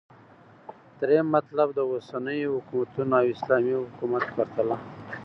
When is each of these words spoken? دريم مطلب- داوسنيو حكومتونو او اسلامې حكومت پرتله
دريم 1.01 1.27
مطلب- 1.35 1.67
داوسنيو 1.77 2.53
حكومتونو 2.65 3.13
او 3.21 3.25
اسلامې 3.33 3.75
حكومت 3.91 4.23
پرتله 4.35 4.77